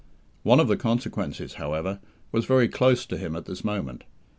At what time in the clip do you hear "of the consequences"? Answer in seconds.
0.59-1.53